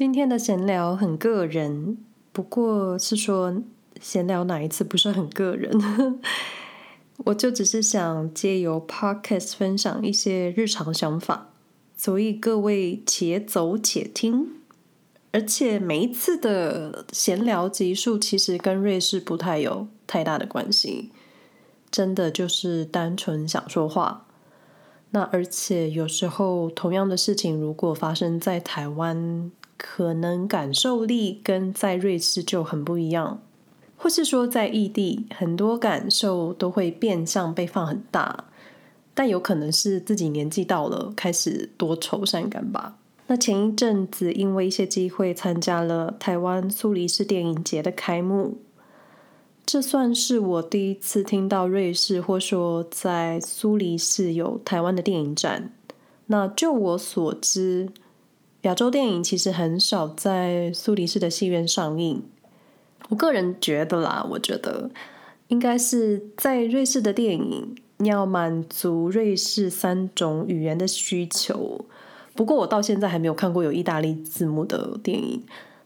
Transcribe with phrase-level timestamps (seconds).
[0.00, 1.98] 今天的闲聊很个人，
[2.32, 3.62] 不过是说
[4.00, 5.78] 闲聊哪一次不是很个人？
[7.26, 11.50] 我就只是想借由 Podcast 分享一些日常想法，
[11.94, 14.48] 所以各位且走且听。
[15.32, 21.12] 而且每一次的闲聊集数其实跟瑞士不太有太大的关系，
[21.90, 24.26] 真的就是单纯想说话。
[25.10, 29.50] 那而且有时候同样的事情如果发生在台湾，
[29.82, 33.40] 可能感受力跟在瑞士就很不一样，
[33.96, 38.44] 或是说在异地，很多感受都会变相被放很大，
[39.14, 42.98] 但有可能是自己年纪到了，开始多愁善感吧。
[43.28, 48.58] 那前一阵子因为一些机会参加了台湾苏黎世电影节的开幕，
[49.64, 55.72] 这算是我第一次听到瑞士或说在苏黎世有台湾的电影展。
[56.26, 57.88] 那就我所知。
[58.62, 62.22] 亚洲电影其实很少在苏黎世的戏院上映。
[63.08, 64.90] 我个人觉得啦，我觉得
[65.48, 71.84] 应该是在瑞士的电影要满足瑞士三种语言的需求。
[72.34, 75.42] 不过我到现在还没有看过有意大利字幕的电影。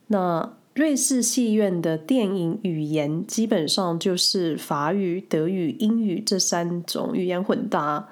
[0.08, 8.08] 那瑞士戏院的电影语言基本上就是法语、德语、英语这三种语言混搭。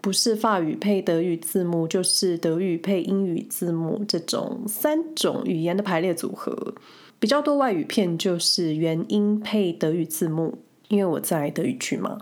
[0.00, 6.74] 不是法语配德语字幕，就是德语配英语字幕，这种三种语言的排列组合。
[7.18, 12.18] 比较多外语片就是原音配德语字幕，因为我在德语区嘛。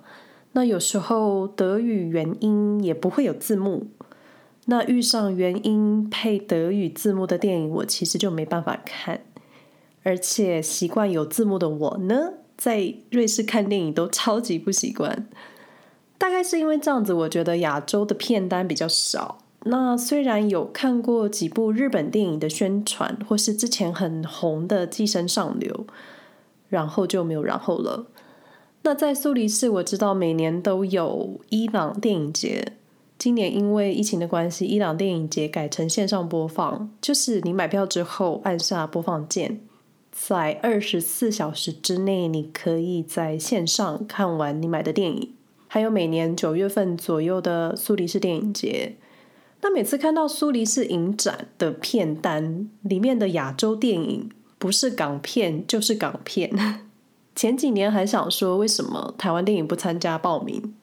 [0.52, 3.86] 那有时候德语原音也不会有字幕，
[4.64, 9.20] 那遇上原音配德语字幕的电影，我其实就没办法看。
[10.02, 15.28] 而且习惯有字幕的我呢，在瑞士看电影都超级不习惯。
[16.18, 19.38] 大概是因为这样子，我觉得亚洲的片单比较少。
[19.64, 25.86] 那虽然有看过几部日本电影的宣传，或是之前很红的《寄生上流》，
[26.68, 28.06] 然后就没有然后了。
[28.82, 32.72] 那在苏黎世，我知道每年都有伊朗电影节。
[33.18, 39.60] 今年因为疫情的关系，伊朗电影节改成线上播放，就是你买票之后按下播放键，
[40.12, 45.32] 在二十四小时之内，你可以在线上看完你买的电影。
[45.68, 48.96] 还有每年九月份左右的苏黎世电影节，
[49.60, 56.50] 那每次看到苏黎世影展的片单里面的亚洲电影，不是港片就是港片。
[57.36, 60.74] 前几年还想说，为什么台湾电影不参加报名？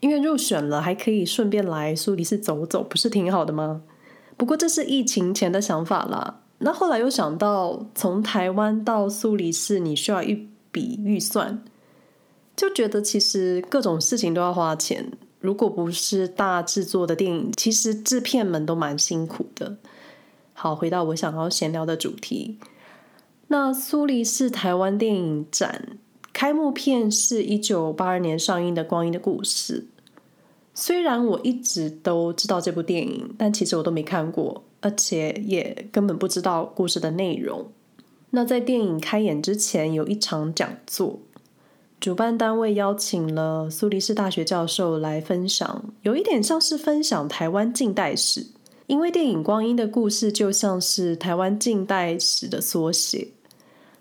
[0.00, 3.82] 因为入选了还可以顺便来苏黎世走走，不是挺好的吗？
[4.38, 6.40] 不过这是疫情前的想法啦。
[6.60, 11.62] 那后来又想到，从台湾到苏黎世，你需要一笔预算。
[12.60, 15.10] 就觉得其实各种事情都要花钱，
[15.40, 19.78] 如果不是大制作的电影，其实制片们都蛮辛苦的。
[20.52, 22.58] 好，回到我想要闲聊的主题，
[23.46, 25.96] 那苏黎世台湾电影展
[26.34, 29.86] 开幕片是一九八二年上映的《光阴的故事》，
[30.74, 37.72] 虽然我一直都知道这部电影，但其实我都没看过，而且也根本不知道故事的内容。
[38.32, 41.20] 那在电影开演之前，有一场讲座。
[42.00, 48.46] 主办单位邀请了苏黎世大学教授来分享，有一点像是分享台湾近代史，
[48.86, 53.28] 因为电影《光阴的故事》就像是台湾近代史的缩写。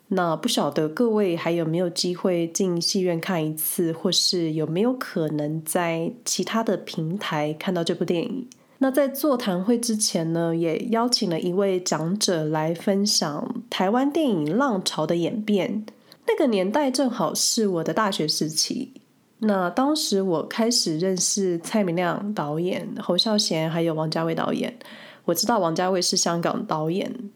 [0.08, 8.48] 那不晓得各位还有没有机会进戏院看一次，或是有没有可能在其他的平台看到这部电影？
[8.78, 15.86] 那在座谈会之前呢，也邀请了一位讲者来分享台湾电影浪潮的演变。
[16.30, 18.94] 那个年代正好是我的大学时期。
[19.40, 24.78] 那当时我开始认识蔡明亮导演、侯孝贤还有王家卫导演。
[25.26, 27.32] 我知道王家卫是香港导演。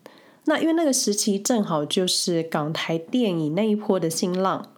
[0.45, 4.73] 那因为那个时期正好就是港台电影那一波的新浪。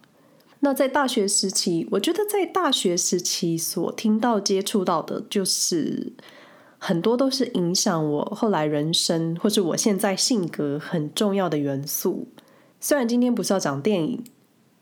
[0.60, 6.12] 那在大学时期，我觉得在大学时期所听到、接触到的，就是
[6.78, 12.28] 很多都是影响我后来人生或是我现在性格很重要的元素。
[12.80, 14.24] 虽然今天不是要讲电影，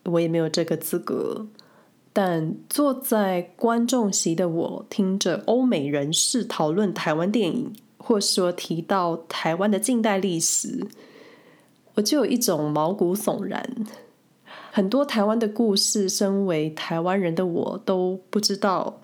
[0.04, 1.46] 我也没有这个资格，
[2.12, 10.86] 但坐在观众席的我，听着欧美人士讨论台湾电影，或说提到台湾的近代历史，
[11.94, 13.74] 我就有一种毛骨悚然。
[14.70, 19.00] 很多台湾的故事，身为台湾人的我都不知道。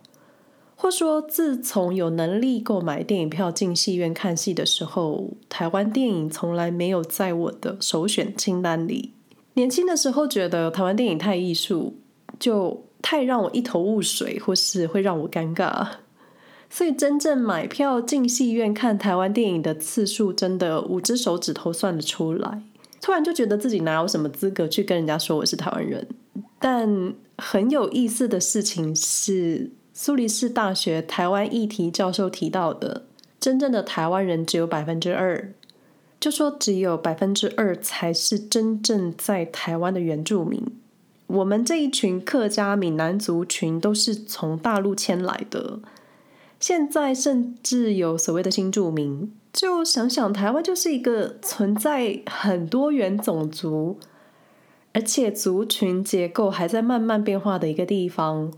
[0.82, 9.12] 或说，自从有能力购买电影票进戏院看戏的时候，台湾电影从来没有在我的首选清单里。
[9.52, 11.96] 年轻的时候觉得台湾电影太艺术，
[12.38, 15.86] 就太让我一头雾水，或是会让我尴尬。
[16.70, 22.62] 所以真正买票进戏院看台湾电影的次数，真的五只手指头算得出来。
[23.02, 26.08] 突然就觉得自己哪有什么资格去跟人家说我是台湾人？
[26.58, 29.70] 但很有意思的事情是，
[30.02, 33.02] 苏黎世大学台湾议题教授提到的，
[33.38, 35.52] 真正的台湾人只有百分之二，
[36.18, 40.64] 就说只有百分之二才是真正在台湾的原住民。
[41.26, 45.80] 我们这一群客家闽南族群都是从大陆迁来的，
[46.58, 49.30] 现在甚至有所谓的新住民。
[49.52, 53.98] 就想想，台湾就是一个存在很多元种族，
[54.94, 58.50] 而且族群结构还在慢慢变化的一个地方。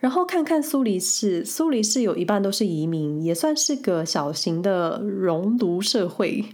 [0.00, 6.44] 然后看看苏黎世，苏黎世有一半都是移民，也算是个小型的熔炉社会。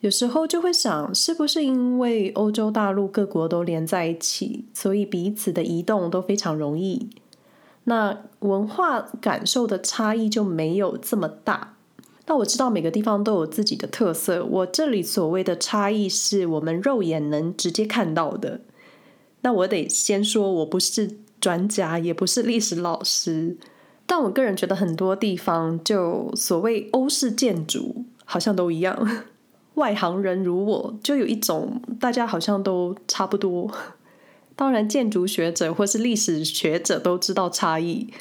[0.00, 7.10] 有时候就会想，是不是因为欧洲大陆各国都连在一起，所以彼此的移动都非常容易，
[7.84, 11.76] 那文化感受的差异就没有这么大。
[12.26, 14.44] 那我知道每个地方都有自己的特色。
[14.44, 18.60] 我这里所谓的差异是我们肉眼能直接看到的。
[19.42, 23.56] 那我得先说，我不是专家，也不是历史老师，
[24.06, 29.24] 但我个人觉得很多地方就所谓欧式建筑好像都一样。
[29.74, 33.72] 外行人如我，就有一种大家好像都差不多。
[34.54, 38.12] 当然，建筑学者或是历史学者都知道差异。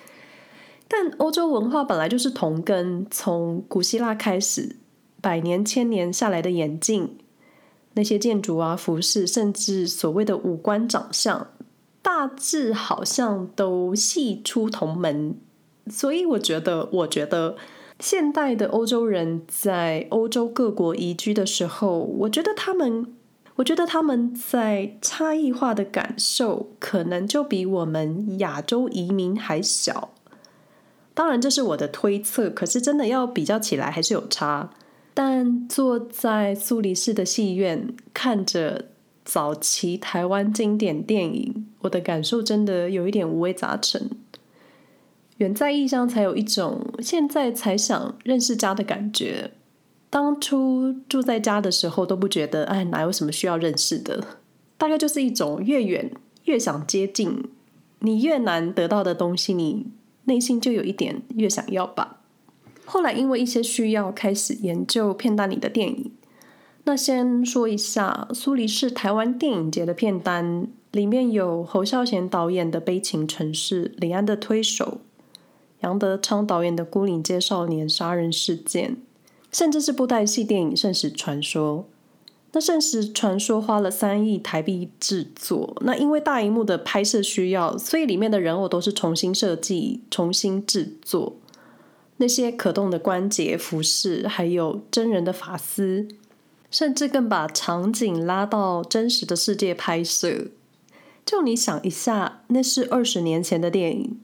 [0.88, 4.78] 但欧洲文化本来就是同根，从古希腊开始，
[5.20, 7.18] 百年千年下来的演进，
[7.94, 11.48] 那些建筑啊、服饰，甚至所谓的五官长相，
[12.02, 15.36] 大致好像都系出同门。
[15.90, 17.56] 所以我觉得，我觉得
[18.00, 23.08] 现代的欧洲人在欧洲各国移居的时候，我觉得他们，
[23.56, 30.12] 我觉得他们在差异化的感受，可能就比我们亚洲移民还小。
[31.16, 32.50] 当然，这是我的推测。
[32.50, 34.70] 可是，真的要比较起来，还是有差。
[35.14, 38.86] 但坐在苏黎世的戏院，看着
[39.24, 44.10] 早期台湾经典电影，我的感受真的有一点五味杂陈。
[45.38, 49.52] 远在异乡，才有一种现在才想认识家的感觉。
[50.10, 54.26] 当初住在家的时候，都不觉得，哎，哪有什么需要认识的？
[54.78, 56.12] 大概就是一种越远
[56.46, 57.44] 越想接近，
[58.00, 59.88] 你越难得到的东西，你。
[60.26, 62.22] 内心就有一点越想要吧。
[62.86, 66.12] 后来因为一些需要，开始研究片单里的电影。
[66.90, 74.98] 那先说一下苏黎世台湾电影节的片单，里面有侯孝贤导演的《悲情城市》，李安的《推手》，
[75.82, 78.94] 杨德昌导演的《孤岭街少年杀人事件》，
[79.52, 81.78] 甚至是布袋戏电影《圣石传说》。
[82.54, 91.36] 那《圣石传说》花了三亿台币制作，那因为大荧幕的拍摄需要，所以里面的人偶都是重新设计、重新制作。
[92.18, 96.08] 那些可动的关节、服饰，还有真人的发丝，
[96.72, 100.48] 甚至更把场景拉到真实的世界拍摄。
[101.26, 104.20] 就你想一下，那是二十年前的电影，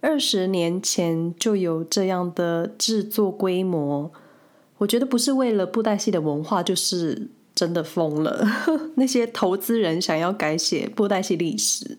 [0.00, 4.10] 二十年前就有这样的制作规模。
[4.78, 8.46] 我觉得不是为了布袋戏的文化，就是真的疯了。
[8.96, 11.98] 那些投资人想要改写布袋戏历史，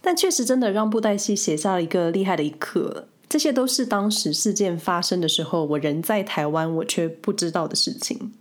[0.00, 3.08] 但确实真的让布袋戏写下了一个厉害的一刻。
[3.28, 8.32] 这些都是当时事件发生的时候，我人在台湾，我却不知道的事情。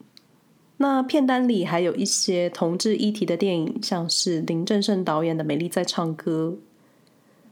[0.78, 6.58] 那片单里还有一些同志议题的电影，像是林正盛导演的《美丽在唱歌》，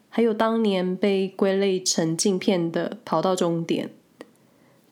[0.10, 3.88] 还有当年被归类成禁片的《跑到终点》。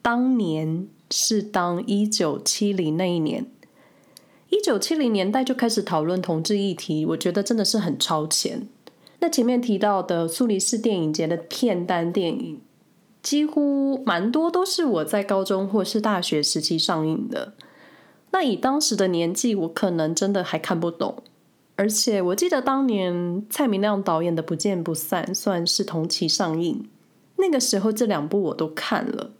[0.02, 0.88] 当年。
[1.14, 3.46] 是当一九七零那一年，
[4.48, 8.66] 一九七零年代就开始讨论同志议题，我觉得真的是很超前。
[9.20, 12.62] 那前面提到的苏黎世电影节的片单电影，
[13.22, 17.56] 几乎蛮多都是我在高中或是大学时期上映的。
[18.32, 21.24] 那以当时的年纪，我可能真的还看不懂。
[21.76, 26.88] 而且我记得当年蔡明亮导演的《不见不散》算是同期上映，
[27.38, 29.32] 那个时候这两部我都看了。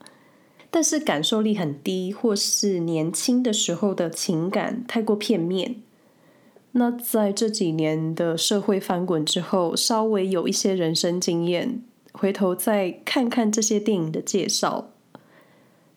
[0.72, 5.76] 但是感受力很低，或是年轻的时候的情感太过片面。
[6.72, 11.84] 那在这几年的社会翻滚之后，稍微有一些人生经验，
[12.14, 14.92] 回头再看看这些电影的介绍，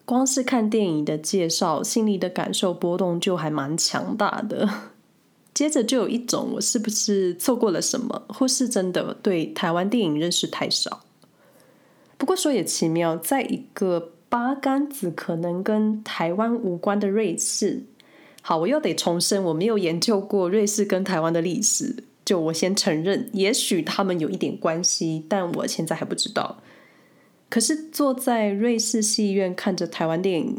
[0.04, 4.68] 光是看电影的介绍，心里的感受波动就还蛮强大的。
[5.54, 11.00] 接着就有一种我是不是错过了什么，或是真的对台湾电影认识太少。
[12.18, 14.10] 不过说也奇妙，在一个。
[14.26, 17.84] 八竿子可能跟台湾无关的瑞士，
[18.42, 26.58] 好，我又得重申，我没有研究过瑞士跟台湾的历史，就我先承认，也许他们有一点关系，但我现在还不知道。
[27.48, 30.58] 可是坐在瑞士戏院看着台湾电影，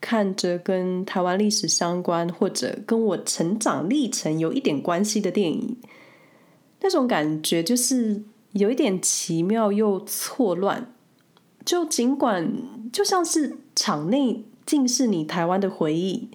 [0.00, 5.76] 看着跟台湾历史相关或者跟我成长历程有一点关系的电影，
[6.80, 10.92] 那种感觉就是有一点奇妙又错乱。
[11.64, 12.52] 就尽管
[12.92, 16.28] 就像是场内尽是你台湾的回忆，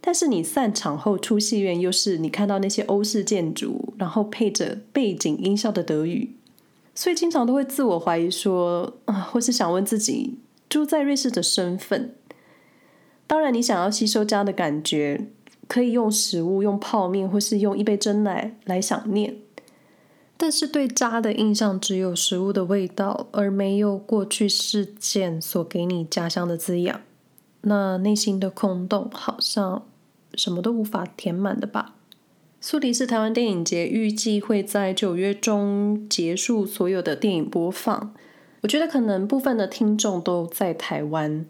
[0.00, 6.36] 但是你散场后出戏院，又是你看到那些欧式建筑，然后配着背景音效的德语，
[6.94, 12.14] 所以经常都会自我怀疑说啊，或是想问自己住在瑞士的身份。
[13.26, 15.28] 当然，你想要吸收家的感觉，
[15.66, 19.36] 可以用食物、用泡面，或是用一杯珍奶来想念。
[20.36, 27.00] 但是对家的印象只有食物的味道，而没有过去事件所给你家乡的滋养。
[27.62, 29.86] 那内心的空洞好像
[30.34, 31.94] 什么都无法填满的吧？
[32.66, 38.14] 苏黎世台湾电影节预计会在九月中结束所有的电影播放。
[38.62, 41.44] 我觉得可能部分的听众都在台湾。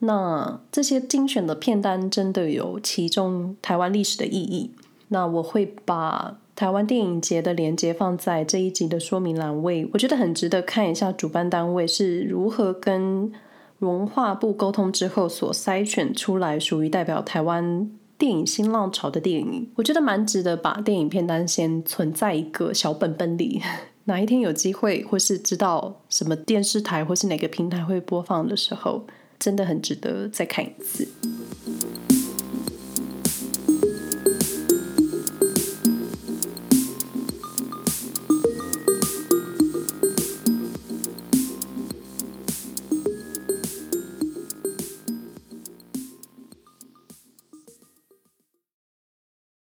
[0.00, 4.72] 那这些精选的片单真的有其中台湾历史的意义。
[5.08, 6.36] 那我会把。
[6.54, 13.32] 台湾电影节的连接放在这一集的说明栏位，我觉得很值得看一下主办单位是如何跟
[13.78, 19.70] 文化部沟通之后所筛选出来属于代表台湾电影新浪潮的电影。
[19.76, 23.62] 我觉得蛮值得把电影片单先存在一个小本本里，
[24.04, 29.06] 哪一天有机会或是知道什么电视台或是哪个平台会播放的时候，
[29.38, 31.06] 真的很值得再看一次。